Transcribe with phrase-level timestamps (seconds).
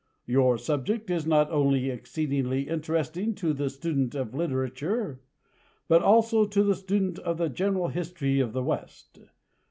[0.25, 5.21] Your subject is not only exceedingly interesting to the student of literature,
[5.87, 9.19] but also to the student of the general history of the west.